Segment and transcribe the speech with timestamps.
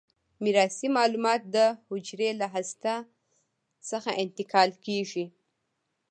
[0.43, 1.57] میراثي معلومات د
[1.87, 2.93] حجره له هسته
[3.89, 5.25] څخه انتقال کیږي.